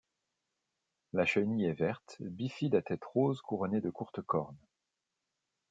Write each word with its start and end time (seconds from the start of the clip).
La 1.13 1.27
chenille 1.27 1.65
est 1.65 1.73
verte, 1.73 2.15
bifide 2.21 2.73
à 2.73 2.81
tête 2.81 3.05
rose 3.05 3.39
couronnée 3.43 3.81
de 3.81 3.91
courtes 3.91 4.23
cornes. 4.23 4.57